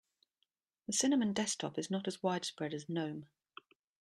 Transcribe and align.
The 0.87 0.93
cinnamon 0.93 1.31
desktop 1.31 1.77
is 1.77 1.91
not 1.91 2.07
as 2.07 2.23
widespread 2.23 2.73
as 2.73 2.89
gnome. 2.89 3.27